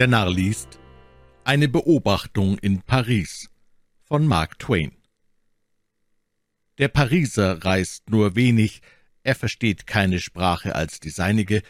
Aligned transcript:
Der 0.00 0.06
Narr 0.06 0.30
liest 0.30 0.78
Eine 1.44 1.68
Beobachtung 1.68 2.56
in 2.56 2.80
Paris 2.80 3.50
von 4.04 4.26
Mark 4.26 4.58
Twain. 4.58 4.92
Der 6.78 6.88
Pariser 6.88 7.62
reist 7.62 8.08
nur 8.08 8.34
wenig, 8.34 8.80
er 9.24 9.34
versteht 9.34 9.86
keine 9.86 10.18
Sprache 10.18 10.74
als 10.74 11.00
die 11.00 11.10
seinige, 11.10 11.60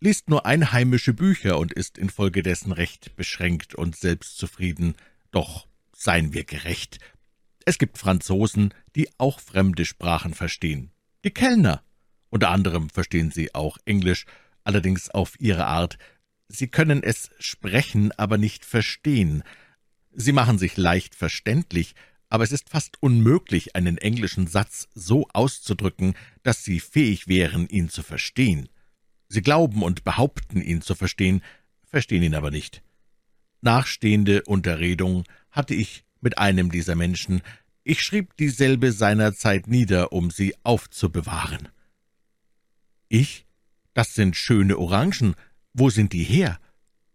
liest 0.00 0.28
nur 0.28 0.46
einheimische 0.46 1.14
Bücher 1.14 1.60
und 1.60 1.72
ist 1.72 1.96
infolgedessen 1.96 2.72
recht 2.72 3.14
beschränkt 3.14 3.76
und 3.76 3.94
selbstzufrieden. 3.94 4.96
Doch 5.30 5.68
seien 5.94 6.32
wir 6.32 6.42
gerecht. 6.42 6.98
Es 7.66 7.78
gibt 7.78 7.98
Franzosen, 7.98 8.74
die 8.96 9.08
auch 9.16 9.38
fremde 9.38 9.84
Sprachen 9.84 10.34
verstehen. 10.34 10.90
Die 11.24 11.30
Kellner. 11.30 11.84
Unter 12.30 12.50
anderem 12.50 12.90
verstehen 12.90 13.30
sie 13.30 13.54
auch 13.54 13.78
Englisch, 13.84 14.26
allerdings 14.64 15.08
auf 15.08 15.38
ihre 15.38 15.66
Art, 15.66 15.98
Sie 16.48 16.68
können 16.68 17.02
es 17.02 17.30
sprechen, 17.38 18.12
aber 18.12 18.38
nicht 18.38 18.64
verstehen. 18.64 19.42
Sie 20.12 20.32
machen 20.32 20.58
sich 20.58 20.76
leicht 20.76 21.14
verständlich, 21.14 21.94
aber 22.28 22.44
es 22.44 22.52
ist 22.52 22.70
fast 22.70 23.02
unmöglich, 23.02 23.76
einen 23.76 23.98
englischen 23.98 24.46
Satz 24.46 24.88
so 24.94 25.28
auszudrücken, 25.32 26.14
dass 26.42 26.64
Sie 26.64 26.80
fähig 26.80 27.28
wären, 27.28 27.68
ihn 27.68 27.88
zu 27.88 28.02
verstehen. 28.02 28.68
Sie 29.28 29.42
glauben 29.42 29.82
und 29.82 30.04
behaupten, 30.04 30.60
ihn 30.60 30.82
zu 30.82 30.94
verstehen, 30.94 31.42
verstehen 31.84 32.22
ihn 32.22 32.34
aber 32.34 32.50
nicht. 32.50 32.82
Nachstehende 33.60 34.42
Unterredung 34.42 35.24
hatte 35.50 35.74
ich 35.74 36.04
mit 36.20 36.38
einem 36.38 36.70
dieser 36.70 36.94
Menschen. 36.94 37.42
Ich 37.82 38.02
schrieb 38.02 38.36
dieselbe 38.36 38.92
seinerzeit 38.92 39.66
nieder, 39.66 40.12
um 40.12 40.30
sie 40.30 40.54
aufzubewahren. 40.62 41.68
Ich? 43.08 43.46
Das 43.94 44.14
sind 44.14 44.36
schöne 44.36 44.78
Orangen, 44.78 45.34
wo 45.76 45.90
sind 45.90 46.12
die 46.12 46.24
her? 46.24 46.58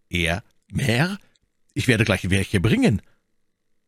Er, 0.09 0.43
mehr? 0.71 1.17
Ich 1.73 1.87
werde 1.87 2.05
gleich 2.05 2.29
welche 2.29 2.59
bringen. 2.59 3.01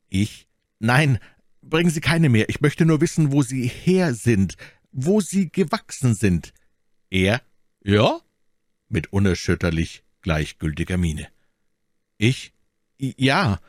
Ich, 0.09 0.47
nein, 0.79 1.19
bringen 1.61 1.91
Sie 1.91 2.01
keine 2.01 2.29
mehr. 2.29 2.49
Ich 2.49 2.59
möchte 2.59 2.85
nur 2.85 2.99
wissen, 2.99 3.31
wo 3.31 3.43
sie 3.43 3.67
her 3.67 4.13
sind, 4.15 4.57
wo 4.91 5.21
sie 5.21 5.51
gewachsen 5.51 6.15
sind. 6.15 6.53
Er, 7.09 7.41
ja? 7.83 8.19
Mit 8.89 9.13
unerschütterlich 9.13 10.03
gleichgültiger 10.21 10.97
Miene. 10.97 11.27
Ich, 12.17 12.53
ja. 12.97 13.59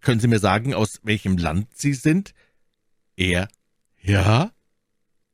Können 0.00 0.20
Sie 0.20 0.28
mir 0.28 0.38
sagen, 0.38 0.72
aus 0.72 1.00
welchem 1.02 1.36
Land 1.36 1.76
Sie 1.76 1.92
sind? 1.92 2.32
Er, 3.16 3.48
ja? 4.00 4.52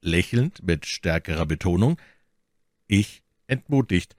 Lächelnd 0.01 0.65
mit 0.65 0.87
stärkerer 0.87 1.47
Betonung. 1.47 2.01
Ich, 2.89 3.23
entmutigt. 3.47 4.17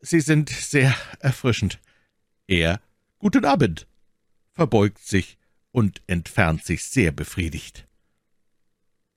Sie 0.00 0.20
sind 0.20 0.48
sehr 0.48 0.94
erfrischend. 1.18 1.78
Er, 2.46 2.80
guten 3.18 3.44
Abend, 3.44 3.86
verbeugt 4.52 5.04
sich 5.04 5.36
und 5.72 6.02
entfernt 6.06 6.64
sich 6.64 6.84
sehr 6.84 7.12
befriedigt. 7.12 7.86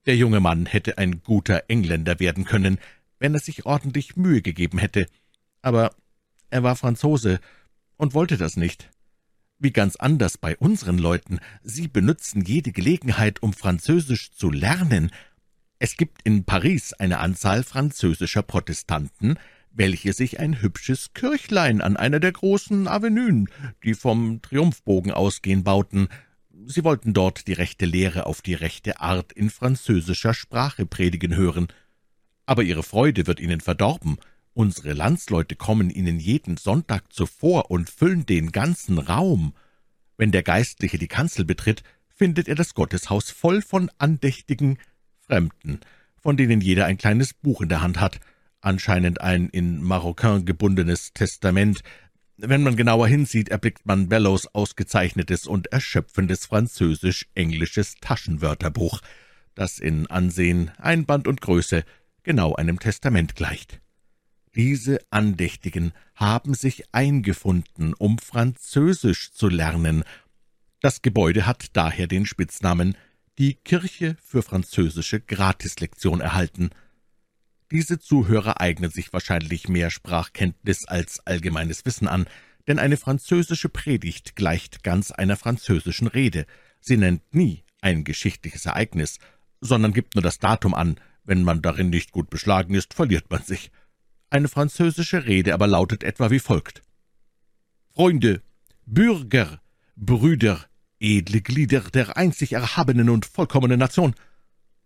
Der 0.05 0.17
junge 0.17 0.41
Mann 0.41 0.65
hätte 0.65 0.97
ein 0.97 1.23
guter 1.23 1.63
Engländer 1.69 2.19
werden 2.19 2.43
können, 2.43 2.79
wenn 3.17 3.33
er 3.33 3.39
sich 3.39 3.65
ordentlich 3.65 4.17
Mühe 4.17 4.41
gegeben 4.41 4.77
hätte, 4.77 5.07
aber 5.61 5.95
er 6.49 6.63
war 6.63 6.75
Franzose 6.75 7.39
und 7.95 8.13
wollte 8.13 8.35
das 8.37 8.57
nicht. 8.57 8.89
Wie 9.59 9.71
ganz 9.71 9.95
anders 9.95 10.37
bei 10.37 10.57
unseren 10.57 10.97
Leuten, 10.97 11.39
sie 11.63 11.87
benützen 11.87 12.41
jede 12.43 12.73
Gelegenheit, 12.73 13.41
um 13.41 13.53
Französisch 13.53 14.31
zu 14.31 14.51
lernen. 14.51 15.11
Es 15.79 15.95
gibt 15.95 16.21
in 16.23 16.43
Paris 16.43 16.91
eine 16.91 17.19
Anzahl 17.19 17.63
französischer 17.63 18.41
Protestanten, 18.41 19.39
welche 19.73 20.13
sich 20.13 20.39
ein 20.39 20.61
hübsches 20.61 21.13
Kirchlein 21.13 21.81
an 21.81 21.97
einer 21.97 22.19
der 22.19 22.31
großen 22.31 22.87
Avenuen, 22.87 23.49
die 23.83 23.95
vom 23.95 24.41
Triumphbogen 24.41 25.11
ausgehen, 25.11 25.63
bauten. 25.63 26.07
Sie 26.65 26.83
wollten 26.83 27.13
dort 27.13 27.47
die 27.47 27.53
rechte 27.53 27.85
Lehre 27.85 28.27
auf 28.27 28.41
die 28.41 28.53
rechte 28.53 29.01
Art 29.01 29.33
in 29.33 29.49
französischer 29.49 30.33
Sprache 30.33 30.85
predigen 30.85 31.35
hören. 31.35 31.67
Aber 32.45 32.63
ihre 32.63 32.83
Freude 32.83 33.25
wird 33.27 33.39
ihnen 33.39 33.61
verdorben. 33.61 34.17
Unsere 34.53 34.93
Landsleute 34.93 35.55
kommen 35.55 35.89
ihnen 35.89 36.19
jeden 36.19 36.57
Sonntag 36.57 37.11
zuvor 37.11 37.71
und 37.71 37.89
füllen 37.89 38.25
den 38.27 38.51
ganzen 38.51 38.99
Raum. 38.99 39.53
Wenn 40.15 40.31
der 40.31 40.43
Geistliche 40.43 40.99
die 40.99 41.07
Kanzel 41.07 41.43
betritt, 41.43 41.83
findet 42.07 42.47
er 42.47 42.55
das 42.55 42.75
Gotteshaus 42.75 43.31
voll 43.31 43.63
von 43.63 43.89
andächtigen 43.97 44.77
Fremden, 45.19 45.79
von 46.21 46.37
denen 46.37 46.61
jeder 46.61 46.85
ein 46.85 46.97
kleines 46.99 47.33
Buch 47.33 47.61
in 47.61 47.69
der 47.69 47.81
Hand 47.81 47.99
hat– 47.99 48.19
anscheinend 48.63 49.21
ein 49.21 49.49
in 49.49 49.83
Maroquin 49.83 50.45
gebundenes 50.45 51.13
Testament. 51.13 51.83
Wenn 52.37 52.63
man 52.63 52.75
genauer 52.75 53.07
hinsieht, 53.07 53.49
erblickt 53.49 53.85
man 53.85 54.09
Bellows 54.09 54.47
ausgezeichnetes 54.47 55.45
und 55.45 55.67
erschöpfendes 55.67 56.45
französisch-englisches 56.45 57.95
Taschenwörterbuch, 58.01 59.01
das 59.53 59.79
in 59.79 60.07
Ansehen, 60.07 60.71
Einband 60.77 61.27
und 61.27 61.41
Größe 61.41 61.83
genau 62.23 62.55
einem 62.55 62.79
Testament 62.79 63.35
gleicht. 63.35 63.81
Diese 64.55 64.99
Andächtigen 65.09 65.93
haben 66.15 66.53
sich 66.53 66.83
eingefunden, 66.91 67.93
um 67.93 68.17
Französisch 68.17 69.33
zu 69.33 69.49
lernen. 69.49 70.03
Das 70.79 71.01
Gebäude 71.01 71.45
hat 71.45 71.75
daher 71.75 72.07
den 72.07 72.25
Spitznamen 72.25 72.95
die 73.39 73.55
Kirche 73.55 74.15
für 74.23 74.41
französische 74.41 75.19
Gratislektion 75.19 76.21
erhalten– 76.21 76.69
diese 77.71 77.99
Zuhörer 77.99 78.61
eignen 78.61 78.91
sich 78.91 79.13
wahrscheinlich 79.13 79.67
mehr 79.67 79.89
Sprachkenntnis 79.89 80.85
als 80.85 81.19
allgemeines 81.25 81.85
Wissen 81.85 82.07
an, 82.07 82.27
denn 82.67 82.79
eine 82.79 82.97
französische 82.97 83.69
Predigt 83.69 84.35
gleicht 84.35 84.83
ganz 84.83 85.11
einer 85.11 85.35
französischen 85.35 86.07
Rede. 86.07 86.45
Sie 86.79 86.97
nennt 86.97 87.33
nie 87.33 87.63
ein 87.81 88.03
geschichtliches 88.03 88.65
Ereignis, 88.65 89.19
sondern 89.61 89.93
gibt 89.93 90.15
nur 90.15 90.21
das 90.21 90.39
Datum 90.39 90.73
an. 90.73 90.99
Wenn 91.25 91.43
man 91.43 91.61
darin 91.61 91.89
nicht 91.89 92.11
gut 92.11 92.29
beschlagen 92.29 92.73
ist, 92.73 92.93
verliert 92.93 93.29
man 93.29 93.43
sich. 93.43 93.71
Eine 94.29 94.47
französische 94.47 95.25
Rede 95.25 95.53
aber 95.53 95.67
lautet 95.67 96.03
etwa 96.03 96.31
wie 96.31 96.39
folgt. 96.39 96.81
Freunde, 97.93 98.41
Bürger, 98.85 99.61
Brüder, 99.95 100.65
edle 100.99 101.41
Glieder 101.41 101.81
der 101.81 102.17
einzig 102.17 102.53
erhabenen 102.53 103.09
und 103.09 103.25
vollkommenen 103.25 103.79
Nation, 103.79 104.15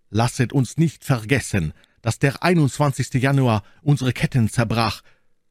lasset 0.09 0.51
uns 0.53 0.77
nicht 0.77 1.05
vergessen, 1.05 1.73
dass 2.01 2.19
der 2.19 2.43
21. 2.43 3.13
Januar 3.15 3.63
unsere 3.81 4.13
Ketten 4.13 4.49
zerbrach, 4.49 5.01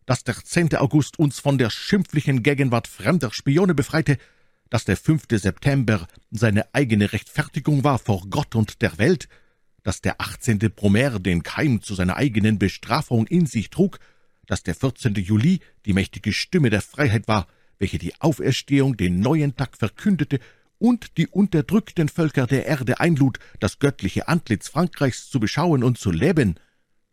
dass 0.06 0.24
der 0.24 0.36
10. 0.36 0.76
August 0.76 1.18
uns 1.18 1.40
von 1.40 1.58
der 1.58 1.70
schimpflichen 1.70 2.42
Gegenwart 2.42 2.86
fremder 2.88 3.32
Spione 3.32 3.74
befreite, 3.74 4.18
dass 4.70 4.84
der 4.84 4.96
5. 4.96 5.24
September 5.30 6.06
seine 6.30 6.74
eigene 6.74 7.12
Rechtfertigung 7.12 7.84
war 7.84 7.98
vor 7.98 8.22
Gott 8.30 8.54
und 8.54 8.82
der 8.82 8.98
Welt, 8.98 9.28
dass 9.82 10.00
der 10.00 10.20
18. 10.20 10.58
Brumaire 10.74 11.20
den 11.20 11.42
Keim 11.42 11.82
zu 11.82 11.94
seiner 11.94 12.16
eigenen 12.16 12.58
Bestrafung 12.58 13.26
in 13.26 13.46
sich 13.46 13.70
trug, 13.70 13.98
dass 14.46 14.62
der 14.62 14.74
14. 14.74 15.14
Juli 15.14 15.60
die 15.84 15.92
mächtige 15.92 16.32
Stimme 16.32 16.70
der 16.70 16.82
Freiheit 16.82 17.28
war, 17.28 17.46
welche 17.78 17.98
die 17.98 18.14
Auferstehung 18.20 18.96
den 18.96 19.20
neuen 19.20 19.54
Tag 19.56 19.76
verkündete 19.76 20.40
und 20.78 21.16
die 21.16 21.26
unterdrückten 21.28 22.08
Völker 22.08 22.46
der 22.46 22.66
Erde 22.66 23.00
einlud, 23.00 23.38
das 23.60 23.78
göttliche 23.78 24.28
Antlitz 24.28 24.68
Frankreichs 24.68 25.30
zu 25.30 25.40
beschauen 25.40 25.82
und 25.82 25.98
zu 25.98 26.10
leben. 26.10 26.56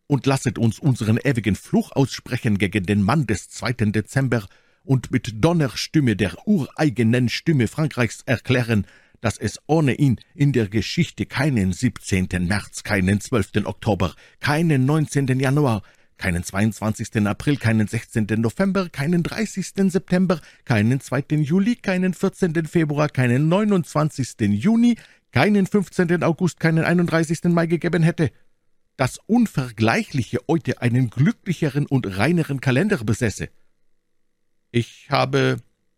Und 0.06 0.26
lasset 0.26 0.58
uns 0.58 0.78
unseren 0.78 1.18
ewigen 1.18 1.56
Fluch 1.56 1.92
aussprechen 1.92 2.58
gegen 2.58 2.84
den 2.84 3.02
Mann 3.02 3.26
des 3.26 3.48
2. 3.48 3.72
Dezember 3.90 4.46
und 4.84 5.10
mit 5.10 5.42
Donnerstimme 5.42 6.14
der 6.14 6.46
ureigenen 6.46 7.28
Stimme 7.28 7.68
Frankreichs 7.68 8.22
erklären, 8.26 8.86
dass 9.22 9.38
es 9.38 9.58
ohne 9.66 9.94
ihn 9.94 10.20
in 10.34 10.52
der 10.52 10.68
Geschichte 10.68 11.24
keinen 11.24 11.72
17. 11.72 12.28
März, 12.46 12.82
keinen 12.82 13.22
12. 13.22 13.64
Oktober, 13.64 14.14
keinen 14.40 14.84
19. 14.84 15.40
Januar, 15.40 15.82
keinen 16.16 16.42
22. 16.42 17.26
April, 17.26 17.56
keinen 17.56 17.86
16. 17.86 18.26
November, 18.38 18.88
keinen 18.88 19.22
30. 19.22 19.90
September, 19.90 20.40
keinen 20.64 21.00
2. 21.00 21.24
Juli, 21.40 21.76
keinen 21.76 22.14
14. 22.14 22.66
Februar, 22.66 23.08
keinen 23.08 23.48
29. 23.48 24.36
Juni, 24.52 24.96
keinen 25.32 25.66
15. 25.66 26.22
August, 26.22 26.60
keinen 26.60 26.84
31. 26.84 27.44
Mai 27.44 27.66
gegeben 27.66 28.02
hätte. 28.02 28.30
Das 28.96 29.18
Unvergleichliche 29.26 30.38
heute 30.48 30.80
einen 30.80 31.10
glücklicheren 31.10 31.86
und 31.86 32.16
reineren 32.16 32.60
Kalender 32.60 32.98
besäße. 32.98 33.48
Ich 34.70 35.08
habe 35.10 35.56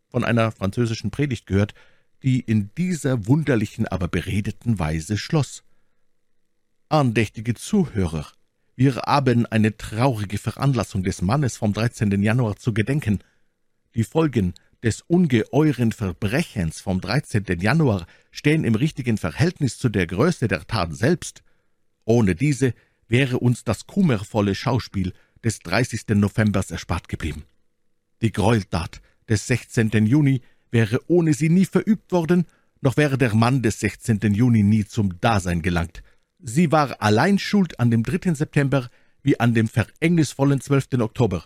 von 0.09 0.25
einer 0.25 0.51
französischen 0.53 1.11
Predigt 1.11 1.47
gehört, 1.47 1.75
die 2.23 2.41
in 2.41 2.71
dieser 2.77 3.27
wunderlichen, 3.27 3.87
aber 3.87 4.09
beredeten 4.09 4.79
Weise 4.79 5.19
schloss. 5.19 5.63
Andächtige 6.89 7.55
Zuhörer, 7.55 8.27
wir 8.77 8.97
haben 8.97 9.47
eine 9.47 9.77
traurige 9.79 10.37
Veranlassung 10.37 11.03
des 11.03 11.23
Mannes 11.23 11.57
vom 11.57 11.73
13. 11.73 12.23
Januar 12.23 12.57
zu 12.57 12.75
gedenken. 12.75 13.21
Die 13.95 14.05
Folgen 14.05 14.53
des 14.83 15.01
ungeheuren 15.01 15.93
Verbrechens 15.93 16.83
vom 16.83 17.01
13. 17.01 17.45
Januar 17.59 18.07
stehen 18.31 18.65
im 18.65 18.75
richtigen 18.75 19.17
Verhältnis 19.17 19.79
zu 19.79 19.89
der 19.89 20.07
Größe 20.07 20.47
der 20.47 20.67
Tat 20.67 20.95
selbst. 20.95 21.43
Ohne 22.05 22.35
diese 22.35 22.75
wäre 23.09 23.39
uns 23.39 23.65
das 23.65 23.87
kummervolle 23.87 24.55
Schauspiel 24.55 25.15
des 25.43 25.61
30. 25.61 26.09
Novembers 26.11 26.71
erspart 26.71 27.09
geblieben. 27.09 27.45
Die 28.21 28.31
Gräueltat 28.31 29.01
des 29.27 29.47
16. 29.47 29.91
Juni 30.05 30.43
wäre 30.71 31.01
ohne 31.07 31.33
sie 31.33 31.49
nie 31.49 31.65
verübt 31.65 32.13
worden, 32.13 32.45
noch 32.83 32.99
wäre 32.99 33.17
der 33.17 33.35
Mann 33.35 33.63
des 33.63 33.81
16. 33.81 34.21
Juni 34.35 34.63
nie 34.63 34.85
zum 34.85 35.19
Dasein 35.21 35.63
gelangt. 35.63 36.03
Sie 36.39 36.71
war 36.71 37.01
allein 37.01 37.39
schuld 37.39 37.81
an 37.81 37.91
dem 37.91 38.03
3. 38.03 38.35
September 38.35 38.91
wie 39.23 39.41
an 39.41 39.55
dem 39.55 39.69
verhängnisvollen 39.69 40.61
12. 40.61 41.01
Oktober. 41.01 41.45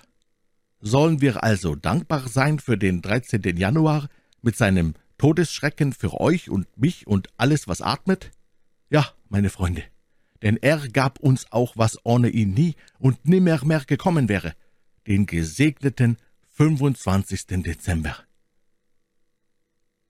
Sollen 0.81 1.21
wir 1.21 1.45
also 1.45 1.75
dankbar 1.75 2.29
sein 2.29 2.59
für 2.59 2.77
den 2.77 3.03
13. 3.03 3.57
Januar 3.57 4.09
mit 4.43 4.57
seinem 4.57 4.95
Todesschrecken 5.19 5.93
für 5.93 6.19
euch 6.21 6.49
und 6.51 6.67
mich 6.77 7.07
und 7.07 7.29
alles, 7.37 7.69
was 7.69 7.83
atmet? 7.83 8.31
Ja, 8.89 9.13
meine 9.29 9.51
Freunde, 9.51 9.85
denn 10.43 10.57
er 10.57 10.89
gab 10.89 11.21
uns 11.21 11.53
auch, 11.53 11.77
was 11.77 11.99
ohne 12.05 12.29
ihn 12.31 12.55
nie 12.55 12.75
und 12.99 13.29
nimmer 13.29 13.65
mehr 13.65 13.85
gekommen 13.87 14.29
wäre, 14.29 14.55
den 15.07 15.27
gesegneten 15.27 16.17
25. 16.53 17.47
Dezember. 17.63 18.17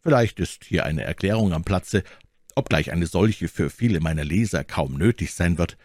Vielleicht 0.02 0.40
ist 0.40 0.64
hier 0.64 0.86
eine 0.86 1.02
Erklärung 1.02 1.52
am 1.52 1.64
Platze, 1.64 2.04
obgleich 2.60 2.92
eine 2.92 3.06
solche 3.06 3.48
für 3.48 3.70
viele 3.70 4.00
meiner 4.00 4.24
Leser 4.24 4.62
kaum 4.64 4.98
nötig 4.98 5.34
sein 5.34 5.58
wird. 5.58 5.76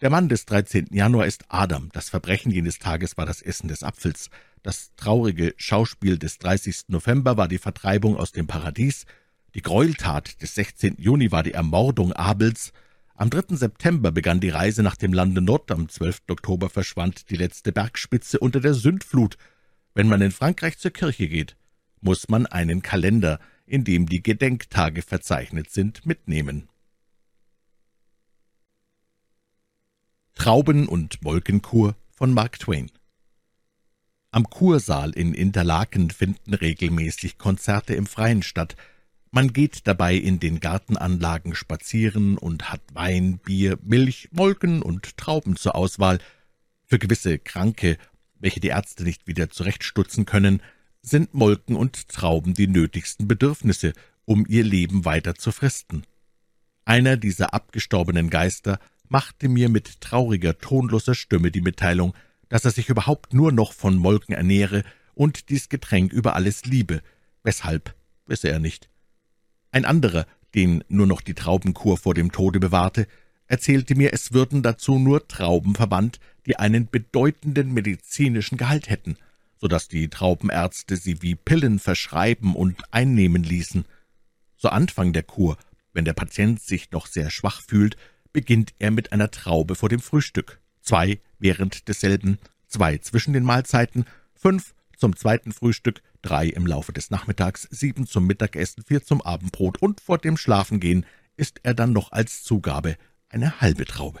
Der 0.00 0.10
Mann 0.10 0.28
des 0.28 0.44
13. 0.44 0.88
Januar 0.90 1.26
ist 1.26 1.44
Adam, 1.48 1.88
das 1.92 2.10
Verbrechen 2.10 2.52
jenes 2.52 2.78
Tages 2.78 3.16
war 3.16 3.24
das 3.24 3.40
Essen 3.40 3.68
des 3.68 3.82
Apfels, 3.82 4.30
das 4.62 4.90
traurige 4.96 5.54
Schauspiel 5.56 6.18
des 6.18 6.38
30. 6.38 6.88
November 6.88 7.36
war 7.36 7.48
die 7.48 7.58
Vertreibung 7.58 8.16
aus 8.16 8.32
dem 8.32 8.46
Paradies, 8.46 9.06
die 9.54 9.62
Gräueltat 9.62 10.42
des 10.42 10.54
16. 10.54 10.96
Juni 10.98 11.32
war 11.32 11.42
die 11.42 11.52
Ermordung 11.52 12.12
Abels, 12.12 12.72
am 13.14 13.30
3. 13.30 13.56
September 13.56 14.12
begann 14.12 14.38
die 14.38 14.50
Reise 14.50 14.84
nach 14.84 14.94
dem 14.94 15.12
Lande 15.12 15.40
Nord, 15.40 15.72
am 15.72 15.88
12. 15.88 16.22
Oktober 16.28 16.70
verschwand 16.70 17.30
die 17.30 17.36
letzte 17.36 17.72
Bergspitze 17.72 18.38
unter 18.38 18.60
der 18.60 18.74
Sündflut. 18.74 19.36
Wenn 19.94 20.06
man 20.06 20.20
in 20.20 20.30
Frankreich 20.30 20.78
zur 20.78 20.92
Kirche 20.92 21.28
geht, 21.28 21.56
muss 22.00 22.28
man 22.28 22.46
einen 22.46 22.80
Kalender, 22.82 23.40
in 23.68 23.84
dem 23.84 24.06
die 24.06 24.22
Gedenktage 24.22 25.02
verzeichnet 25.02 25.70
sind, 25.70 26.06
mitnehmen. 26.06 26.68
Trauben- 30.34 30.88
und 30.88 31.22
Molkenkur 31.22 31.94
von 32.10 32.32
Mark 32.32 32.58
Twain 32.58 32.90
Am 34.30 34.48
Kursaal 34.48 35.10
in 35.10 35.34
Interlaken 35.34 36.10
finden 36.10 36.54
regelmäßig 36.54 37.38
Konzerte 37.38 37.94
im 37.94 38.06
Freien 38.06 38.42
statt. 38.42 38.76
Man 39.30 39.52
geht 39.52 39.86
dabei 39.86 40.14
in 40.14 40.38
den 40.38 40.60
Gartenanlagen 40.60 41.54
spazieren 41.54 42.38
und 42.38 42.70
hat 42.70 42.80
Wein, 42.92 43.38
Bier, 43.38 43.78
Milch, 43.82 44.28
Molken 44.32 44.80
und 44.80 45.16
Trauben 45.16 45.56
zur 45.56 45.74
Auswahl. 45.74 46.18
Für 46.84 46.98
gewisse 46.98 47.38
Kranke, 47.38 47.98
welche 48.38 48.60
die 48.60 48.68
Ärzte 48.68 49.02
nicht 49.04 49.26
wieder 49.26 49.50
zurechtstutzen 49.50 50.24
können, 50.24 50.62
sind 51.02 51.34
Molken 51.34 51.76
und 51.76 52.08
Trauben 52.08 52.54
die 52.54 52.66
nötigsten 52.66 53.28
Bedürfnisse, 53.28 53.92
um 54.24 54.44
ihr 54.48 54.64
Leben 54.64 55.04
weiter 55.04 55.34
zu 55.34 55.52
fristen. 55.52 56.04
Einer 56.84 57.16
dieser 57.16 57.54
abgestorbenen 57.54 58.30
Geister 58.30 58.78
machte 59.08 59.48
mir 59.48 59.68
mit 59.68 60.00
trauriger, 60.00 60.58
tonloser 60.58 61.14
Stimme 61.14 61.50
die 61.50 61.60
Mitteilung, 61.60 62.14
dass 62.48 62.64
er 62.64 62.70
sich 62.70 62.88
überhaupt 62.88 63.34
nur 63.34 63.52
noch 63.52 63.72
von 63.72 63.96
Molken 63.96 64.34
ernähre 64.34 64.84
und 65.14 65.48
dies 65.48 65.68
Getränk 65.68 66.12
über 66.12 66.34
alles 66.34 66.64
liebe. 66.64 67.02
Weshalb, 67.42 67.94
wisse 68.26 68.48
er 68.48 68.58
nicht. 68.58 68.88
Ein 69.70 69.84
anderer, 69.84 70.26
den 70.54 70.82
nur 70.88 71.06
noch 71.06 71.20
die 71.20 71.34
Traubenkur 71.34 71.98
vor 71.98 72.14
dem 72.14 72.32
Tode 72.32 72.60
bewahrte, 72.60 73.06
erzählte 73.46 73.94
mir, 73.94 74.12
es 74.12 74.32
würden 74.32 74.62
dazu 74.62 74.98
nur 74.98 75.26
Trauben 75.28 75.74
verwandt, 75.74 76.20
die 76.46 76.58
einen 76.58 76.88
bedeutenden 76.88 77.72
medizinischen 77.72 78.56
Gehalt 78.56 78.88
hätten, 78.88 79.16
so 79.60 79.68
dass 79.68 79.88
die 79.88 80.08
Traubenärzte 80.08 80.96
sie 80.96 81.22
wie 81.22 81.34
Pillen 81.34 81.78
verschreiben 81.78 82.54
und 82.54 82.80
einnehmen 82.90 83.42
ließen. 83.42 83.84
Zu 84.56 84.70
Anfang 84.70 85.12
der 85.12 85.22
Kur, 85.22 85.56
wenn 85.92 86.04
der 86.04 86.12
Patient 86.12 86.60
sich 86.60 86.90
noch 86.90 87.06
sehr 87.06 87.30
schwach 87.30 87.60
fühlt, 87.62 87.96
beginnt 88.32 88.74
er 88.78 88.90
mit 88.90 89.12
einer 89.12 89.30
Traube 89.30 89.74
vor 89.74 89.88
dem 89.88 90.00
Frühstück, 90.00 90.60
zwei 90.80 91.20
während 91.38 91.88
desselben, 91.88 92.38
zwei 92.66 92.98
zwischen 92.98 93.32
den 93.32 93.44
Mahlzeiten, 93.44 94.06
fünf 94.34 94.74
zum 94.96 95.16
zweiten 95.16 95.52
Frühstück, 95.52 96.02
drei 96.22 96.46
im 96.46 96.66
Laufe 96.66 96.92
des 96.92 97.10
Nachmittags, 97.10 97.68
sieben 97.70 98.06
zum 98.06 98.26
Mittagessen, 98.26 98.82
vier 98.82 99.02
zum 99.02 99.22
Abendbrot 99.22 99.80
und 99.80 100.00
vor 100.00 100.18
dem 100.18 100.36
Schlafengehen 100.36 101.06
isst 101.36 101.60
er 101.62 101.74
dann 101.74 101.92
noch 101.92 102.12
als 102.12 102.42
Zugabe 102.42 102.96
eine 103.28 103.60
halbe 103.60 103.84
Traube. 103.84 104.20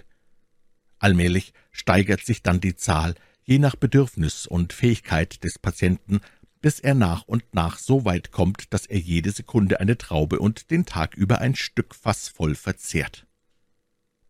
Allmählich 0.98 1.52
steigert 1.70 2.24
sich 2.24 2.42
dann 2.42 2.60
die 2.60 2.76
Zahl, 2.76 3.14
je 3.48 3.58
nach 3.58 3.76
Bedürfnis 3.76 4.46
und 4.46 4.74
Fähigkeit 4.74 5.42
des 5.42 5.58
Patienten, 5.58 6.20
bis 6.60 6.80
er 6.80 6.94
nach 6.94 7.22
und 7.22 7.42
nach 7.54 7.78
so 7.78 8.04
weit 8.04 8.30
kommt, 8.30 8.74
dass 8.74 8.84
er 8.84 8.98
jede 8.98 9.30
Sekunde 9.30 9.80
eine 9.80 9.96
Traube 9.96 10.38
und 10.38 10.70
den 10.70 10.84
Tag 10.84 11.14
über 11.14 11.40
ein 11.40 11.54
Stück 11.54 11.94
Fass 11.94 12.28
voll 12.28 12.54
verzehrt. 12.54 13.26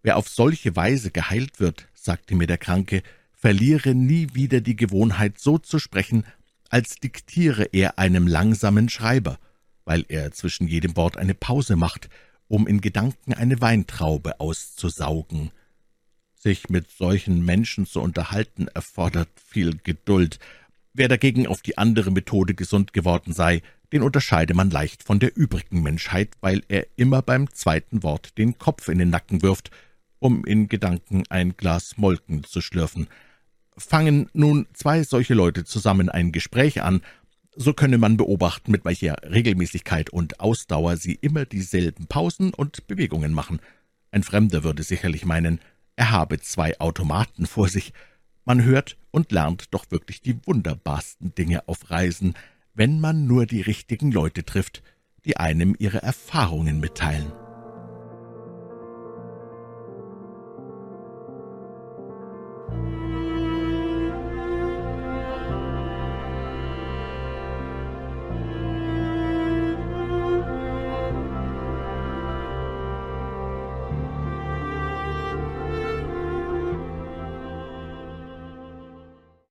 Wer 0.02 0.18
auf 0.18 0.28
solche 0.28 0.76
Weise 0.76 1.10
geheilt 1.10 1.58
wird, 1.58 1.88
sagte 1.94 2.36
mir 2.36 2.46
der 2.46 2.58
Kranke, 2.58 3.02
verliere 3.32 3.92
nie 3.92 4.34
wieder 4.34 4.60
die 4.60 4.76
Gewohnheit, 4.76 5.40
so 5.40 5.58
zu 5.58 5.80
sprechen, 5.80 6.24
als 6.68 6.96
diktiere 6.96 7.64
er 7.72 7.98
einem 7.98 8.28
langsamen 8.28 8.88
Schreiber, 8.88 9.40
weil 9.84 10.04
er 10.08 10.30
zwischen 10.30 10.68
jedem 10.68 10.94
Wort 10.94 11.16
eine 11.16 11.34
Pause 11.34 11.74
macht, 11.74 12.08
um 12.46 12.68
in 12.68 12.80
Gedanken 12.80 13.34
eine 13.34 13.60
Weintraube 13.60 14.38
auszusaugen. 14.38 15.50
Sich 16.38 16.68
mit 16.68 16.90
solchen 16.90 17.44
Menschen 17.44 17.84
zu 17.84 18.00
unterhalten, 18.00 18.68
erfordert 18.68 19.28
viel 19.44 19.76
Geduld. 19.82 20.38
Wer 20.94 21.08
dagegen 21.08 21.48
auf 21.48 21.62
die 21.62 21.78
andere 21.78 22.12
Methode 22.12 22.54
gesund 22.54 22.92
geworden 22.92 23.32
sei, 23.32 23.60
den 23.92 24.02
unterscheide 24.02 24.54
man 24.54 24.70
leicht 24.70 25.02
von 25.02 25.18
der 25.18 25.36
übrigen 25.36 25.82
Menschheit, 25.82 26.30
weil 26.40 26.62
er 26.68 26.86
immer 26.96 27.22
beim 27.22 27.52
zweiten 27.52 28.02
Wort 28.02 28.38
den 28.38 28.56
Kopf 28.58 28.88
in 28.88 28.98
den 28.98 29.10
Nacken 29.10 29.42
wirft, 29.42 29.70
um 30.20 30.44
in 30.44 30.68
Gedanken 30.68 31.24
ein 31.28 31.56
Glas 31.56 31.96
Molken 31.96 32.44
zu 32.44 32.60
schlürfen. 32.60 33.08
Fangen 33.76 34.28
nun 34.32 34.66
zwei 34.74 35.02
solche 35.02 35.34
Leute 35.34 35.64
zusammen 35.64 36.08
ein 36.08 36.32
Gespräch 36.32 36.82
an, 36.82 37.02
so 37.56 37.72
könne 37.72 37.98
man 37.98 38.16
beobachten, 38.16 38.70
mit 38.70 38.84
welcher 38.84 39.16
Regelmäßigkeit 39.24 40.10
und 40.10 40.38
Ausdauer 40.38 40.96
sie 40.96 41.14
immer 41.14 41.44
dieselben 41.44 42.06
Pausen 42.06 42.54
und 42.54 42.86
Bewegungen 42.86 43.32
machen. 43.32 43.60
Ein 44.12 44.22
Fremder 44.22 44.62
würde 44.62 44.84
sicherlich 44.84 45.24
meinen, 45.24 45.60
er 45.98 46.12
habe 46.12 46.38
zwei 46.38 46.78
Automaten 46.78 47.44
vor 47.44 47.68
sich. 47.68 47.92
Man 48.44 48.62
hört 48.62 48.96
und 49.10 49.32
lernt 49.32 49.74
doch 49.74 49.90
wirklich 49.90 50.22
die 50.22 50.38
wunderbarsten 50.46 51.34
Dinge 51.34 51.66
auf 51.66 51.90
Reisen, 51.90 52.34
wenn 52.72 53.00
man 53.00 53.26
nur 53.26 53.46
die 53.46 53.62
richtigen 53.62 54.12
Leute 54.12 54.44
trifft, 54.44 54.84
die 55.24 55.38
einem 55.38 55.74
ihre 55.76 56.00
Erfahrungen 56.00 56.78
mitteilen. 56.78 57.32